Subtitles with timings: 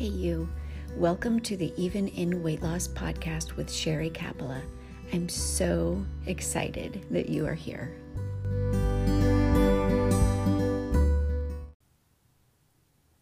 [0.00, 0.48] Hey, you.
[0.96, 4.62] Welcome to the Even in Weight Loss podcast with Sherry Capella.
[5.12, 7.92] I'm so excited that you are here.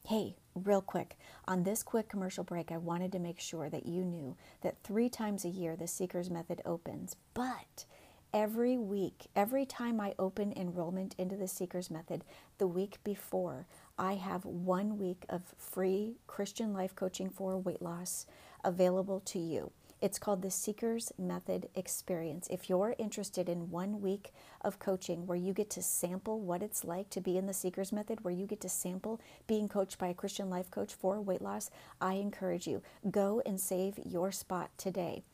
[0.06, 1.18] Hey, real quick,
[1.48, 5.08] on this quick commercial break, I wanted to make sure that you knew that three
[5.08, 7.86] times a year the Seekers Method opens, but
[8.32, 12.22] every week, every time I open enrollment into the Seekers Method,
[12.58, 13.66] the week before,
[13.98, 18.26] I have one week of free Christian life coaching for weight loss
[18.64, 19.72] available to you.
[20.00, 22.46] It's called the Seekers Method Experience.
[22.48, 26.84] If you're interested in one week of coaching where you get to sample what it's
[26.84, 30.06] like to be in the Seekers Method, where you get to sample being coached by
[30.06, 31.68] a Christian life coach for weight loss,
[32.00, 35.24] I encourage you go and save your spot today.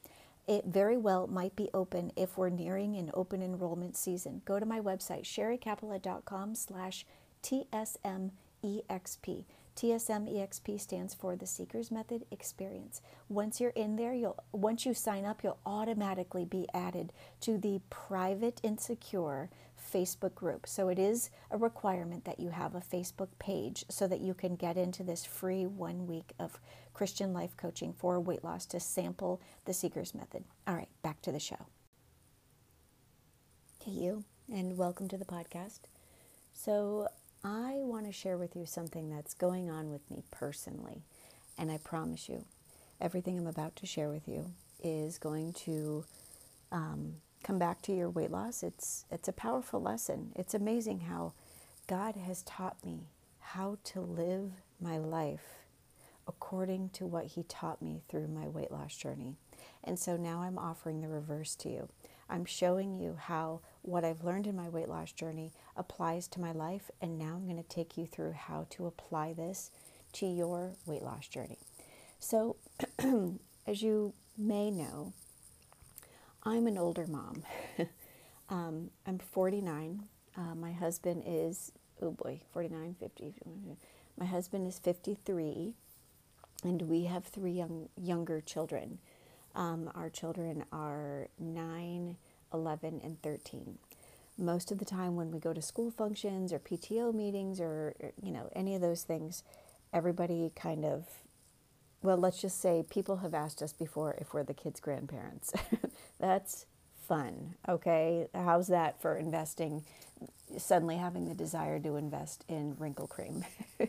[0.46, 4.40] It very well might be open if we're nearing an open enrollment season.
[4.46, 7.04] Go to my website, sherrycapella.com slash
[7.42, 8.30] TSM
[8.64, 9.44] EXP.
[9.76, 13.02] TSM EXP stands for the Seekers Method Experience.
[13.28, 17.80] Once you're in there, you'll once you sign up, you'll automatically be added to the
[17.90, 19.50] private insecure
[19.92, 20.66] Facebook group.
[20.66, 24.54] So it is a requirement that you have a Facebook page so that you can
[24.54, 26.60] get into this free 1 week of
[26.94, 30.44] Christian life coaching for weight loss to sample the Seekers Method.
[30.66, 31.66] All right, back to the show.
[33.84, 35.80] Hey you and welcome to the podcast.
[36.52, 37.08] So
[37.44, 41.02] I want to share with you something that's going on with me personally.
[41.58, 42.46] And I promise you,
[43.00, 44.50] everything I'm about to share with you
[44.82, 46.04] is going to
[46.72, 48.62] um, come back to your weight loss.
[48.62, 50.32] It's, it's a powerful lesson.
[50.34, 51.34] It's amazing how
[51.86, 55.66] God has taught me how to live my life
[56.26, 59.36] according to what He taught me through my weight loss journey.
[59.84, 61.88] And so now I'm offering the reverse to you.
[62.28, 66.52] I'm showing you how what I've learned in my weight loss journey applies to my
[66.52, 69.70] life, and now I'm going to take you through how to apply this
[70.14, 71.58] to your weight loss journey.
[72.18, 72.56] So,
[73.66, 75.12] as you may know,
[76.42, 77.42] I'm an older mom.
[78.48, 80.04] um, I'm 49.
[80.36, 83.34] Uh, my husband is, oh boy, 49, 50.
[84.18, 85.74] My husband is 53,
[86.62, 88.98] and we have three young younger children.
[89.54, 92.16] Um, our children are 9,
[92.52, 93.78] 11, and 13.
[94.36, 98.32] Most of the time, when we go to school functions or PTO meetings or, you
[98.32, 99.44] know, any of those things,
[99.92, 101.06] everybody kind of,
[102.02, 105.52] well, let's just say people have asked us before if we're the kids' grandparents.
[106.20, 106.66] That's
[107.06, 108.28] fun, okay?
[108.34, 109.84] How's that for investing,
[110.58, 113.44] suddenly having the desire to invest in wrinkle cream?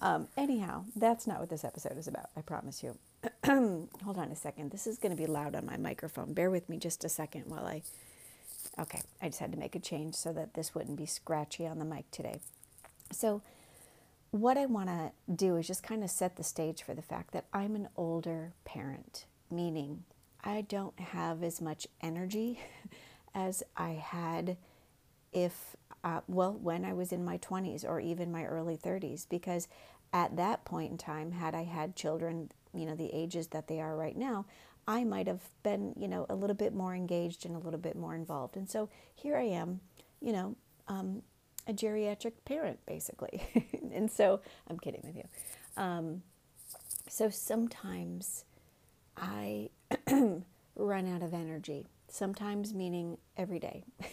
[0.00, 2.96] um, anyhow, that's not what this episode is about, I promise you.
[3.44, 4.70] hold on a second.
[4.70, 6.32] This is going to be loud on my microphone.
[6.32, 7.82] Bear with me just a second while I.
[8.78, 11.78] Okay, I just had to make a change so that this wouldn't be scratchy on
[11.78, 12.40] the mic today.
[13.12, 13.42] So,
[14.30, 17.32] what I want to do is just kind of set the stage for the fact
[17.32, 20.04] that I'm an older parent, meaning
[20.44, 22.60] I don't have as much energy
[23.34, 24.56] as I had
[25.32, 29.66] if, uh, well, when I was in my 20s or even my early 30s, because
[30.12, 33.80] at that point in time, had I had children you know the ages that they
[33.80, 34.44] are right now
[34.86, 37.96] i might have been you know a little bit more engaged and a little bit
[37.96, 38.56] more involved.
[38.56, 39.80] And so here i am
[40.20, 40.56] you know
[40.88, 41.22] um,
[41.66, 43.42] a geriatric parent basically.
[43.92, 45.24] And so i'm kidding with you.
[45.76, 46.22] Um,
[47.08, 48.44] so sometimes
[49.16, 49.68] i
[50.76, 53.84] run out of energy sometimes meaning every day.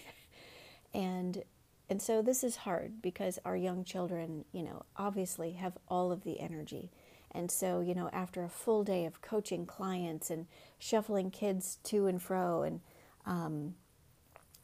[0.94, 1.44] And
[1.90, 6.24] and so this is hard because our young children you know obviously have all of
[6.24, 6.92] the energy
[7.38, 10.48] and so, you know, after a full day of coaching clients and
[10.80, 12.82] shuffling kids to and fro and
[13.28, 13.76] um,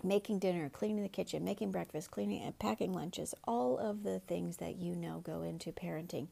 [0.04, 4.58] making dinner, cleaning the kitchen, making breakfast, cleaning and packing lunches, all of the things
[4.58, 6.30] that you know go into parenting,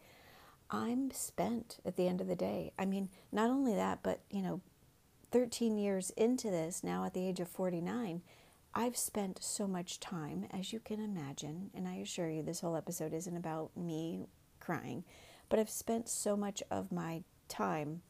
[0.71, 2.71] I'm spent at the end of the day.
[2.79, 4.61] I mean, not only that, but, you know,
[5.31, 8.23] 13 years into this, now at the age of 49,
[8.73, 12.75] I've spent so much time, as you can imagine, and I assure you this whole
[12.75, 14.25] episode isn't about me
[14.59, 15.03] crying.
[15.51, 18.03] But I've spent so much of my time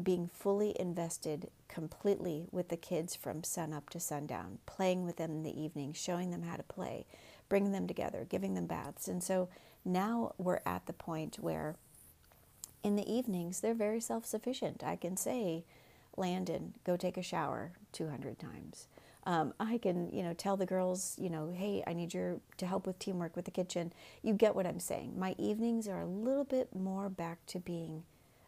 [0.00, 5.32] being fully invested completely with the kids from sun up to sundown, playing with them
[5.32, 7.04] in the evening, showing them how to play,
[7.48, 9.08] bringing them together, giving them baths.
[9.08, 9.48] And so
[9.84, 11.74] now we're at the point where
[12.84, 14.84] in the evenings they're very self sufficient.
[14.84, 15.64] I can say,
[16.16, 18.86] Landon, go take a shower 200 times.
[19.28, 22.66] Um, I can, you know, tell the girls, you know, hey, I need your to
[22.66, 23.92] help with teamwork with the kitchen.
[24.22, 25.18] You get what I'm saying.
[25.18, 28.04] My evenings are a little bit more back to being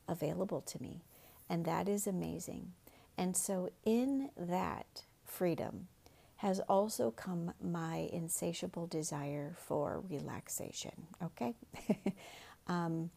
[0.08, 1.02] available to me,
[1.50, 2.72] and that is amazing.
[3.18, 5.88] And so, in that freedom,
[6.36, 11.08] has also come my insatiable desire for relaxation.
[11.22, 11.56] Okay,
[12.68, 13.10] um,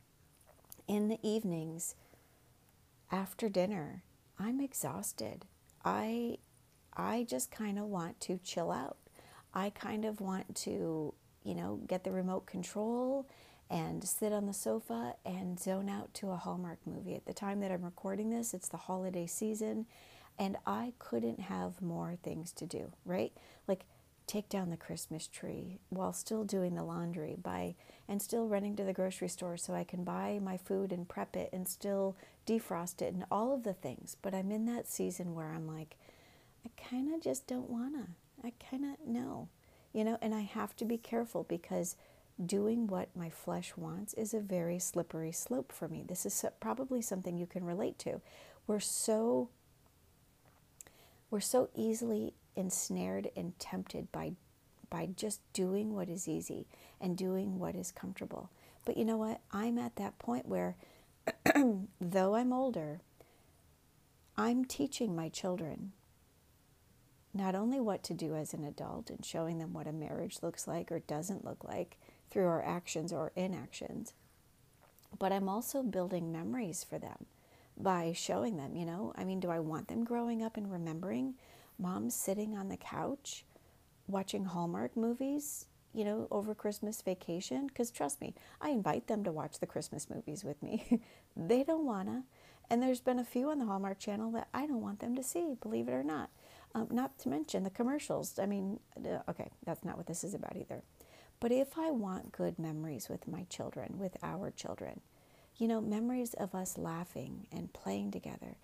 [0.85, 1.95] in the evenings
[3.09, 4.03] after dinner,
[4.37, 5.45] I'm exhausted.
[5.85, 6.39] I
[6.95, 8.97] I just kind of want to chill out.
[9.53, 11.13] I kind of want to,
[11.43, 13.27] you know, get the remote control
[13.69, 17.15] and sit on the sofa and zone out to a Hallmark movie.
[17.15, 19.85] At the time that I'm recording this, it's the holiday season,
[20.37, 23.31] and I couldn't have more things to do, right?
[23.67, 23.85] Like
[24.25, 27.75] take down the Christmas tree while still doing the laundry by
[28.07, 31.35] and still running to the grocery store so I can buy my food and prep
[31.35, 32.15] it and still
[32.47, 34.15] defrost it and all of the things.
[34.21, 35.97] But I'm in that season where I'm like,
[36.77, 38.07] kind of just don't wanna.
[38.43, 39.49] I kind of know,
[39.93, 41.95] you know, and I have to be careful because
[42.43, 46.03] doing what my flesh wants is a very slippery slope for me.
[46.07, 48.21] This is probably something you can relate to.
[48.67, 49.49] We're so
[51.29, 54.33] we're so easily ensnared and tempted by
[54.89, 56.67] by just doing what is easy
[57.01, 58.49] and doing what is comfortable.
[58.85, 59.41] But you know what?
[59.51, 60.75] I'm at that point where
[62.01, 63.01] though I'm older,
[64.37, 65.93] I'm teaching my children
[67.33, 70.67] not only what to do as an adult and showing them what a marriage looks
[70.67, 71.97] like or doesn't look like
[72.29, 74.13] through our actions or inactions,
[75.17, 77.25] but I'm also building memories for them
[77.77, 81.35] by showing them, you know, I mean, do I want them growing up and remembering
[81.79, 83.45] mom sitting on the couch
[84.07, 87.67] watching Hallmark movies, you know, over Christmas vacation?
[87.67, 91.01] Because trust me, I invite them to watch the Christmas movies with me.
[91.37, 92.23] they don't want to.
[92.69, 95.23] And there's been a few on the Hallmark channel that I don't want them to
[95.23, 96.29] see, believe it or not.
[96.75, 98.39] Um, not to mention the commercials.
[98.39, 100.81] I mean, uh, okay, that's not what this is about either.
[101.39, 105.01] But if I want good memories with my children, with our children,
[105.57, 108.55] you know, memories of us laughing and playing together,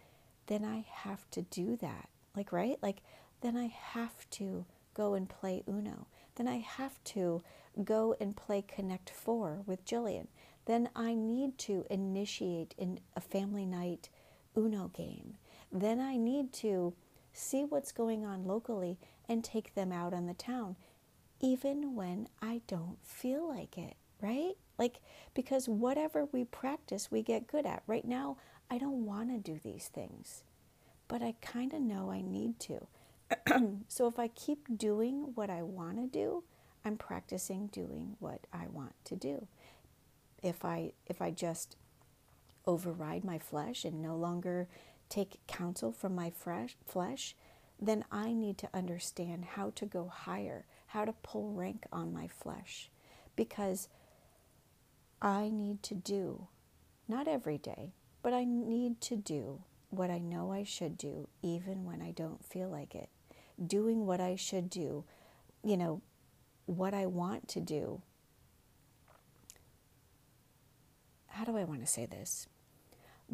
[0.48, 2.10] then I have to do that.
[2.36, 2.78] Like, right?
[2.82, 3.02] Like,
[3.42, 6.08] then I have to go and play Uno.
[6.36, 7.44] Then I have to
[7.84, 10.28] go and play Connect Four with Jillian.
[10.66, 14.10] Then I need to initiate in a family night
[14.58, 15.36] Uno game.
[15.72, 16.94] Then I need to
[17.40, 18.98] see what's going on locally,
[19.28, 20.76] and take them out on the town,
[21.40, 24.54] even when I don't feel like it, right?
[24.78, 25.00] Like,
[25.34, 27.84] because whatever we practice, we get good at.
[27.86, 28.38] Right now,
[28.70, 30.44] I don't want to do these things,
[31.08, 32.88] but I kind of know I need to.
[33.88, 36.44] so if I keep doing what I want to do,
[36.84, 39.48] I'm practicing doing what I want to do.
[40.42, 41.76] If I if I just
[42.66, 44.68] override my flesh and no longer
[45.10, 47.36] take counsel from my fresh flesh,
[47.82, 52.28] then I need to understand how to go higher, how to pull rank on my
[52.28, 52.90] flesh.
[53.36, 53.88] Because
[55.22, 56.48] I need to do,
[57.08, 61.86] not every day, but I need to do what I know I should do, even
[61.86, 63.10] when I don't feel like it.
[63.66, 65.06] Doing what I should do,
[65.64, 66.02] you know,
[66.66, 68.02] what I want to do.
[71.28, 72.48] How do I want to say this?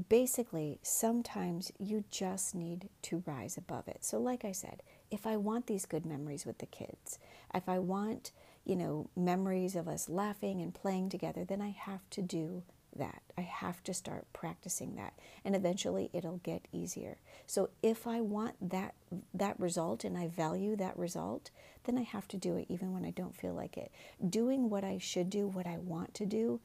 [0.09, 4.03] Basically, sometimes you just need to rise above it.
[4.03, 7.19] So, like I said, if I want these good memories with the kids,
[7.53, 8.31] if I want,
[8.65, 12.63] you know, memories of us laughing and playing together, then I have to do
[12.95, 13.21] that.
[13.37, 15.13] I have to start practicing that
[15.43, 17.17] and eventually it'll get easier.
[17.45, 18.95] So if I want that
[19.33, 21.51] that result and I value that result,
[21.83, 23.91] then I have to do it even when I don't feel like it.
[24.29, 26.59] Doing what I should do, what I want to do,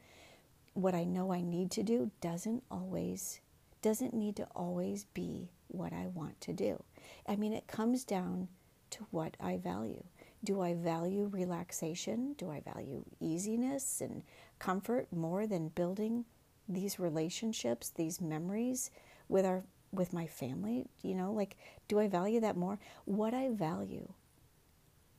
[0.73, 3.41] what I know I need to do doesn't always
[3.81, 6.83] doesn't need to always be what I want to do.
[7.27, 8.47] I mean it comes down
[8.91, 10.03] to what I value.
[10.43, 12.33] Do I value relaxation?
[12.37, 14.23] Do I value easiness and
[14.59, 16.25] comfort more than building
[16.67, 18.91] these relationships, these memories
[19.27, 20.85] with our with my family?
[21.01, 21.57] You know, like
[21.87, 22.79] do I value that more?
[23.05, 24.13] What I value.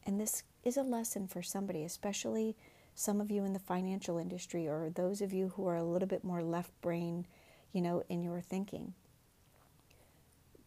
[0.05, 2.57] And this is a lesson for somebody, especially
[2.95, 6.09] some of you in the financial industry or those of you who are a little
[6.09, 7.27] bit more left brain,
[7.73, 8.95] you know, in your thinking.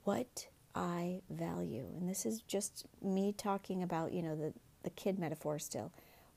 [0.04, 4.54] What I value, and this is just me talking about, you know, the,
[4.84, 5.92] the kid metaphor still.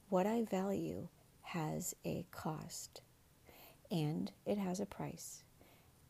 [0.09, 1.09] What I value
[1.42, 3.00] has a cost
[3.90, 5.42] and it has a price.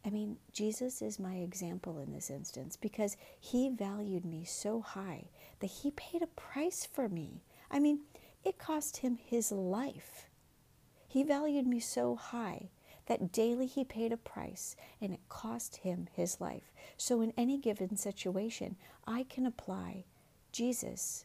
[0.04, 5.28] I mean, Jesus is my example in this instance because he valued me so high
[5.60, 7.42] that he paid a price for me.
[7.70, 8.00] I mean,
[8.48, 10.26] it cost him his life.
[11.06, 12.70] He valued me so high
[13.06, 16.72] that daily he paid a price and it cost him his life.
[16.96, 18.76] So, in any given situation,
[19.06, 20.04] I can apply
[20.52, 21.24] Jesus.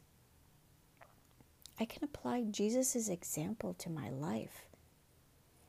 [1.80, 4.66] I can apply Jesus' example to my life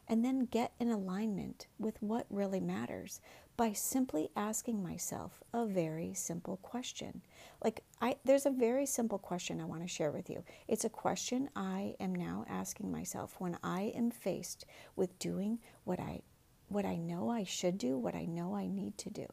[0.06, 3.20] and then get in alignment with what really matters
[3.56, 7.22] by simply asking myself a very simple question.
[7.62, 10.44] Like I there's a very simple question I want to share with you.
[10.66, 16.00] It's a question I am now asking myself when I am faced with doing what
[16.00, 16.22] I
[16.68, 19.26] what I know I should do, what I know I need to do.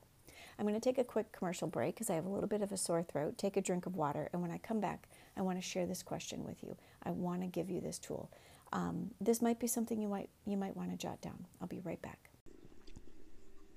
[0.60, 2.72] I'm going to take a quick commercial break because I have a little bit of
[2.72, 3.38] a sore throat.
[3.38, 6.04] Take a drink of water, and when I come back, I want to share this
[6.04, 6.78] question with you.
[7.02, 8.30] I want to give you this tool.
[8.72, 11.48] Um, this might be something you might you might want to jot down.
[11.60, 12.31] I'll be right back.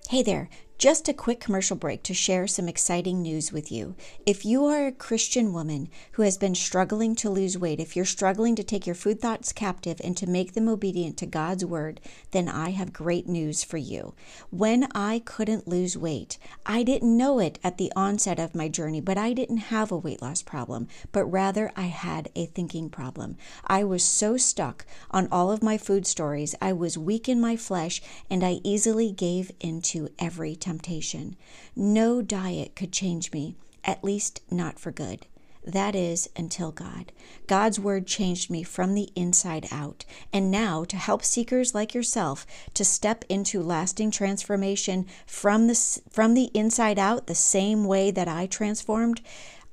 [0.09, 3.95] Hey there, just a quick commercial break to share some exciting news with you.
[4.25, 8.03] If you are a Christian woman who has been struggling to lose weight, if you're
[8.03, 12.01] struggling to take your food thoughts captive and to make them obedient to God's word,
[12.31, 14.15] then I have great news for you.
[14.49, 18.99] When I couldn't lose weight, I didn't know it at the onset of my journey,
[18.99, 23.37] but I didn't have a weight loss problem, but rather I had a thinking problem.
[23.65, 27.55] I was so stuck on all of my food stories, I was weak in my
[27.55, 31.35] flesh, and I easily gave into every temptation.
[31.75, 35.27] No diet could change me, at least not for good.
[35.63, 37.11] That is, until God.
[37.45, 40.05] God's word changed me from the inside out.
[40.33, 46.33] And now, to help seekers like yourself to step into lasting transformation from the, from
[46.33, 49.21] the inside out, the same way that I transformed,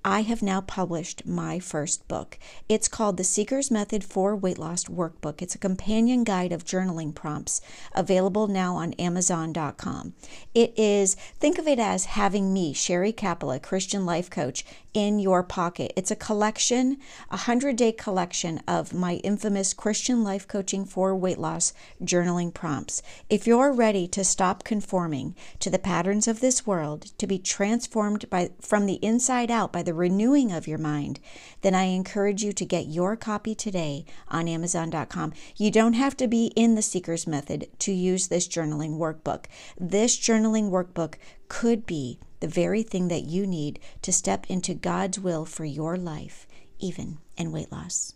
[0.05, 2.37] I have now published my first book.
[2.69, 5.41] It's called The Seeker's Method for Weight Loss Workbook.
[5.41, 7.61] It's a companion guide of journaling prompts
[7.95, 10.15] available now on Amazon.com.
[10.55, 15.43] It is, think of it as having me, Sherry Capella, Christian life coach, in your
[15.43, 15.93] pocket.
[15.97, 16.99] It's a collection,
[17.31, 23.03] a 100 day collection of my infamous Christian life coaching for weight loss journaling prompts.
[23.31, 28.29] If you're ready to stop conforming to the patterns of this world, to be transformed
[28.29, 31.21] by, from the inside out by the renewing of your mind,
[31.61, 35.33] then I encourage you to get your copy today on Amazon.com.
[35.57, 39.47] You don't have to be in the Seeker's Method to use this journaling workbook.
[39.79, 41.15] This journaling workbook
[41.49, 45.97] could be the very thing that you need to step into God's will for your
[45.97, 46.47] life,
[46.79, 48.15] even in weight loss.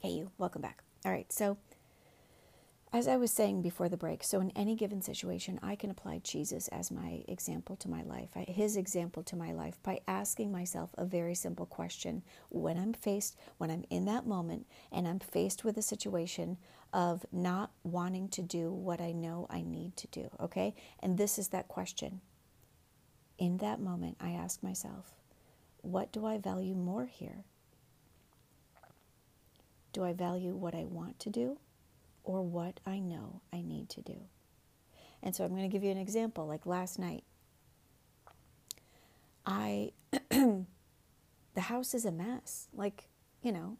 [0.00, 0.82] Hey, you, welcome back.
[1.04, 1.58] All right, so
[2.94, 6.20] as I was saying before the break, so in any given situation, I can apply
[6.22, 10.90] Jesus as my example to my life, his example to my life, by asking myself
[10.98, 15.64] a very simple question when I'm faced, when I'm in that moment, and I'm faced
[15.64, 16.58] with a situation
[16.92, 20.74] of not wanting to do what I know I need to do, okay?
[21.00, 22.20] And this is that question.
[23.38, 25.14] In that moment, I ask myself,
[25.80, 27.44] what do I value more here?
[29.94, 31.58] Do I value what I want to do
[32.24, 34.16] or what I know I need to do?
[35.22, 36.46] And so I'm going to give you an example.
[36.46, 37.24] Like last night,
[39.46, 39.92] I,
[40.30, 40.64] the
[41.56, 42.68] house is a mess.
[42.74, 43.08] Like,
[43.42, 43.76] you know,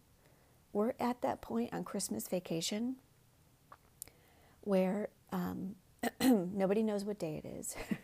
[0.72, 2.96] we're at that point on Christmas vacation
[4.62, 5.74] where um,
[6.20, 7.76] nobody knows what day it is.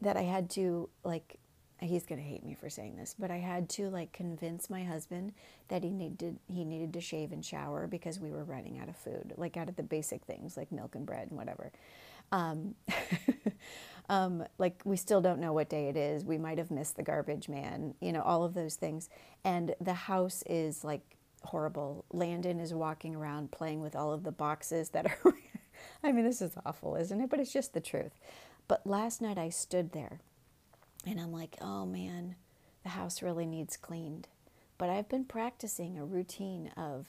[0.00, 1.38] that I had to like
[1.80, 4.84] he's going to hate me for saying this, but I had to like convince my
[4.84, 5.32] husband
[5.68, 8.96] that he needed he needed to shave and shower because we were running out of
[8.96, 11.72] food, like out of the basic things like milk and bread and whatever.
[12.32, 12.74] Um,
[14.08, 16.24] um, like we still don't know what day it is.
[16.24, 19.08] We might have missed the garbage man, you know, all of those things.
[19.44, 22.04] And the house is like horrible.
[22.12, 25.34] Landon is walking around playing with all of the boxes that are
[26.04, 27.30] I mean, this is awful, isn't it?
[27.30, 28.12] But it's just the truth.
[28.68, 30.20] But last night I stood there
[31.06, 32.36] and I'm like, oh man,
[32.82, 34.28] the house really needs cleaned.
[34.78, 37.06] But I've been practicing a routine of,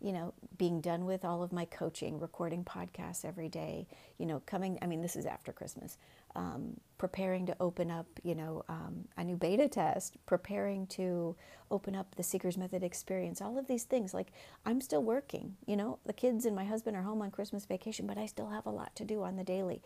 [0.00, 3.86] you know, being done with all of my coaching, recording podcasts every day,
[4.18, 5.98] you know, coming, I mean, this is after Christmas,
[6.34, 11.36] um, preparing to open up, you know, um, a new beta test, preparing to
[11.70, 14.12] open up the Seeker's Method experience, all of these things.
[14.12, 14.32] Like,
[14.66, 18.06] I'm still working, you know, the kids and my husband are home on Christmas vacation,
[18.06, 19.82] but I still have a lot to do on the daily.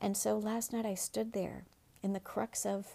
[0.00, 1.64] And so last night I stood there
[2.06, 2.86] in the crux of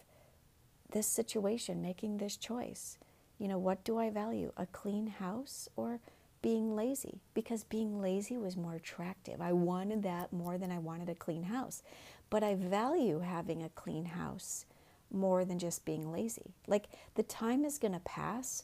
[0.92, 2.98] this situation, making this choice.
[3.38, 4.54] You know, what do I value?
[4.56, 6.00] A clean house or
[6.42, 7.20] being lazy?
[7.34, 9.42] Because being lazy was more attractive.
[9.42, 11.84] I wanted that more than I wanted a clean house.
[12.30, 14.66] But I value having a clean house
[15.12, 16.54] more than just being lazy.
[16.66, 18.64] Like the time is going to pass.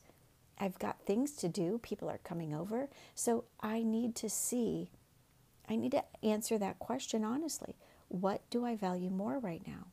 [0.58, 1.80] I've got things to do.
[1.84, 2.88] People are coming over.
[3.16, 4.92] So I need to see,
[5.68, 7.76] I need to answer that question honestly.
[8.08, 9.88] What do I value more right now?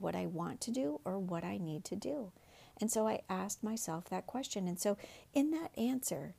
[0.00, 2.32] What I want to do or what I need to do?
[2.80, 4.66] And so I asked myself that question.
[4.66, 4.96] And so
[5.34, 6.34] in that answer,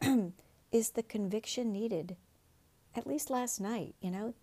[0.72, 2.16] is the conviction needed?
[2.94, 4.34] At least last night, you know,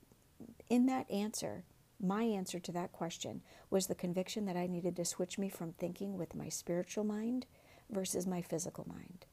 [0.69, 1.63] in that answer,
[2.01, 5.73] my answer to that question was the conviction that I needed to switch me from
[5.73, 7.45] thinking with my spiritual mind
[7.89, 9.25] versus my physical mind.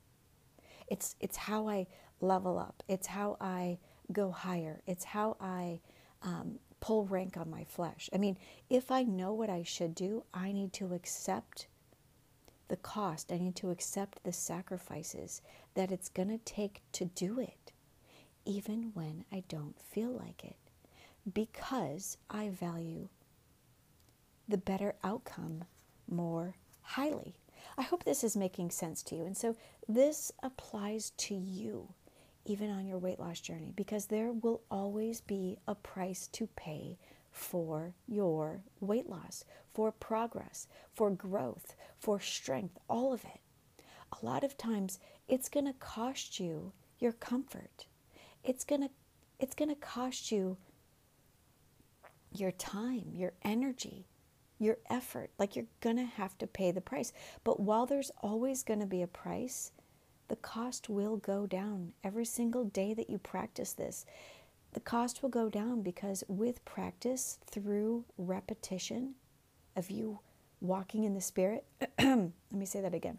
[0.88, 1.86] It's, it's how I
[2.20, 3.78] level up, it's how I
[4.12, 5.80] go higher, it's how I
[6.22, 8.08] um, pull rank on my flesh.
[8.12, 8.36] I mean,
[8.68, 11.66] if I know what I should do, I need to accept
[12.68, 15.40] the cost, I need to accept the sacrifices
[15.74, 17.72] that it's going to take to do it
[18.44, 20.56] even when I don't feel like it,
[21.32, 23.08] because I value
[24.48, 25.64] the better outcome
[26.08, 27.34] more highly.
[27.76, 29.24] I hope this is making sense to you.
[29.24, 29.56] And so
[29.88, 31.88] this applies to you
[32.46, 36.96] even on your weight loss journey because there will always be a price to pay
[37.30, 43.40] for your weight loss, for progress, for growth, for strength, all of it.
[44.22, 44.98] A lot of times
[45.28, 47.86] it's going to cost you your comfort.
[48.42, 48.90] It's going to
[49.38, 50.56] it's going to cost you
[52.32, 54.06] your time, your energy,
[54.58, 55.30] your effort.
[55.38, 57.12] Like you're going to have to pay the price.
[57.44, 59.72] But while there's always going to be a price,
[60.28, 64.04] the cost will go down every single day that you practice this.
[64.72, 69.14] The cost will go down because with practice through repetition
[69.74, 70.20] of you
[70.60, 71.64] walking in the spirit,
[71.98, 73.18] let me say that again.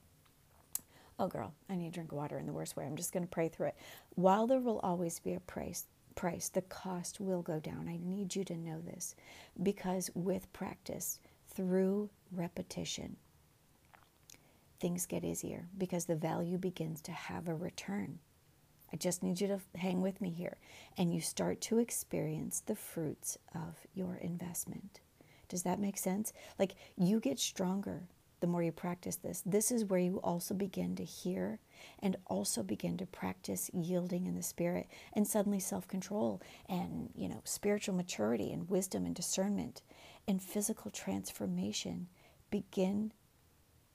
[1.19, 2.85] Oh, girl, I need to drink water in the worst way.
[2.85, 3.75] I'm just going to pray through it.
[4.15, 5.85] While there will always be a price,
[6.15, 7.87] price, the cost will go down.
[7.89, 9.15] I need you to know this
[9.63, 13.15] because with practice, through repetition,
[14.79, 18.19] things get easier because the value begins to have a return.
[18.91, 20.57] I just need you to hang with me here.
[20.97, 25.01] And you start to experience the fruits of your investment.
[25.49, 26.33] Does that make sense?
[26.57, 28.03] Like you get stronger
[28.39, 29.41] the more you practice this.
[29.45, 31.59] This is where you also begin to hear
[31.99, 37.41] and also begin to practice yielding in the spirit and suddenly self-control and, you know,
[37.45, 39.81] spiritual maturity and wisdom and discernment
[40.27, 42.07] and physical transformation
[42.51, 43.11] begin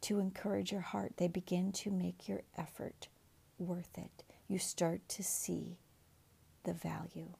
[0.02, 1.14] to encourage your heart.
[1.16, 3.09] They begin to make your effort
[3.59, 4.25] worth it.
[4.49, 5.78] You start to see
[6.64, 7.30] the value.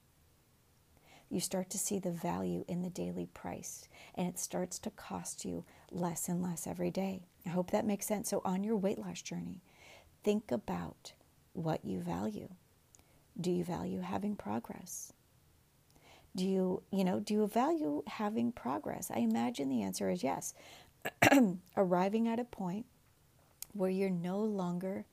[1.29, 5.45] You start to see the value in the daily price, and it starts to cost
[5.45, 7.23] you less and less every day.
[7.47, 8.29] I hope that makes sense.
[8.29, 9.63] So, on your weight loss journey,
[10.23, 11.15] think about
[11.55, 12.49] what you value.
[13.41, 15.15] Do you value having progress?
[16.35, 19.11] Do you, you know, do you value having progress?
[19.11, 20.55] I imagine the answer is yes.
[21.77, 22.87] arriving at a point
[23.73, 25.07] where you're no longer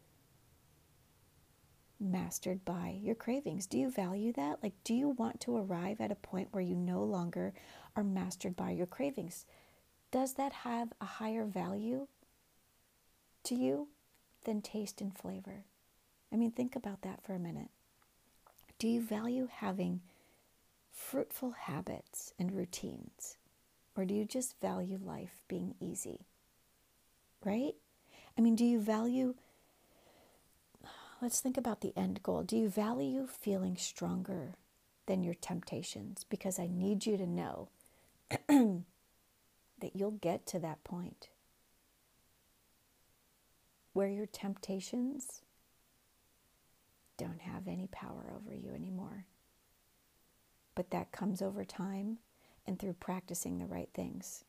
[2.00, 3.66] mastered by your cravings.
[3.66, 4.64] Do you value that?
[4.64, 7.54] Like, do you want to arrive at a point where you no longer
[7.96, 9.46] are mastered by your cravings?
[10.12, 12.08] Does that have a higher value
[13.44, 13.90] to you
[14.46, 15.66] than taste and flavor?
[16.32, 17.70] I mean, think about that for a minute.
[18.78, 20.02] Do you value having
[20.92, 23.38] fruitful habits and routines?
[24.00, 26.22] Or do you just value life being easy?
[27.44, 27.74] Right?
[28.38, 29.36] I mean, do you value,
[31.22, 32.44] let's think about the end goal.
[32.44, 34.54] Do you value feeling stronger
[35.06, 36.26] than your temptations?
[36.30, 37.68] Because I need you to know
[38.48, 38.86] that
[39.94, 41.28] you'll get to that point
[43.92, 45.42] where your temptations
[47.18, 49.26] don't have any power over you anymore.
[50.74, 52.20] But that comes over time
[52.70, 54.46] and through practicing the right things.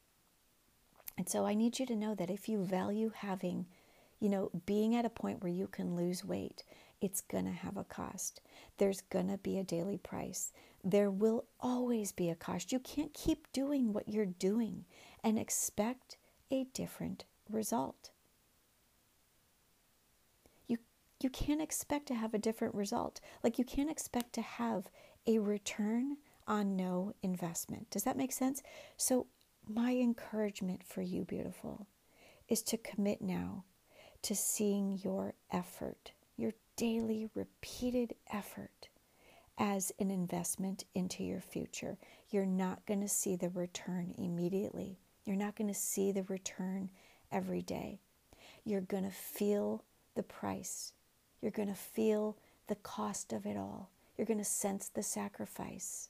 [1.17, 3.67] And so I need you to know that if you value having,
[4.21, 6.63] you know, being at a point where you can lose weight,
[7.01, 8.43] it's going to have a cost.
[8.77, 10.53] There's going to be a daily price.
[10.85, 12.73] There will always be a cost.
[12.73, 14.85] You can't keep doing what you're doing
[15.25, 16.19] and expect
[16.51, 18.11] a different result.
[20.69, 20.77] You,
[21.23, 23.21] you can't expect to have a different result.
[23.43, 24.91] Like you can't expect to have
[25.27, 26.19] a return
[26.51, 27.89] on no investment.
[27.91, 28.61] Does that make sense?
[28.97, 29.29] So,
[29.69, 31.87] my encouragement for you, beautiful,
[32.49, 33.65] is to commit now
[34.23, 38.89] to seeing your effort, your daily repeated effort,
[39.59, 41.99] as an investment into your future.
[42.31, 44.99] You're not going to see the return immediately.
[45.25, 46.91] You're not going to see the return
[47.31, 48.01] every day.
[48.65, 49.85] You're going to feel
[50.17, 50.95] the price.
[51.41, 52.37] You're going to feel
[52.67, 53.91] the cost of it all.
[54.17, 56.10] You're going to sense the sacrifice.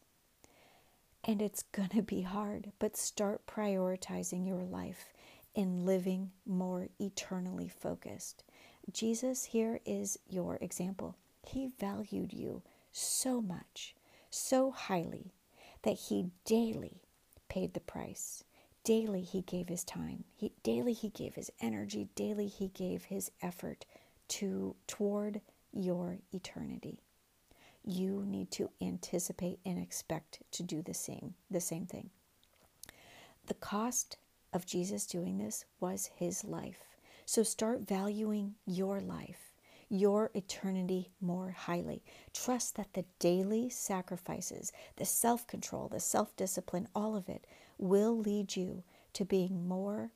[1.25, 5.13] And it's going to be hard, but start prioritizing your life
[5.55, 8.43] in living more eternally focused.
[8.91, 11.17] Jesus here is your example.
[11.47, 13.95] He valued you so much,
[14.31, 15.33] so highly,
[15.83, 17.03] that he daily
[17.49, 18.45] paid the price.
[18.83, 20.25] Daily he gave his time.
[20.35, 22.09] He, daily he gave his energy.
[22.15, 23.85] Daily he gave his effort
[24.29, 25.41] to toward
[25.73, 27.01] your eternity
[27.85, 32.11] you need to anticipate and expect to do the same the same thing.
[33.47, 34.19] The cost
[34.53, 36.97] of Jesus doing this was his life.
[37.25, 39.51] So start valuing your life
[39.91, 42.03] your eternity more highly.
[42.33, 48.85] Trust that the daily sacrifices the self-control the self-discipline all of it will lead you
[49.13, 50.11] to being more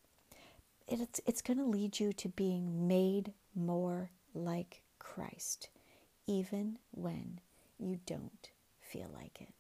[0.87, 5.71] it's, it's going to lead you to being made more like Christ
[6.27, 7.41] even when
[7.79, 9.55] you don't feel like it.